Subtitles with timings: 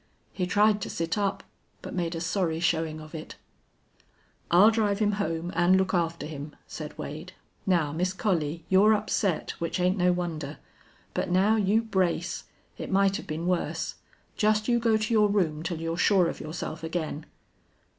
[0.33, 1.43] He tried to sit up,
[1.83, 3.35] but made a sorry showing of it.
[4.49, 7.33] "I'll drive him home an' look after him," said Wade.
[7.67, 10.57] "Now, Miss Collie, you're upset, which ain't no wonder.
[11.13, 12.45] But now you brace.
[12.79, 13.93] It might have been worse.
[14.35, 17.27] Just you go to your room till you're sure of yourself again."